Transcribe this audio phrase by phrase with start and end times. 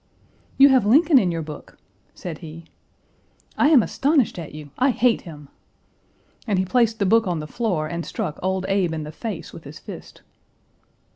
[0.57, 1.77] "You have Lincoln in your book!"
[2.15, 2.65] said he.
[3.55, 4.71] "I am astonished at you.
[4.79, 5.49] I hate him!"
[6.47, 9.53] And he placed the book on the floor and struck Old Abe in the face
[9.53, 10.23] with his fist.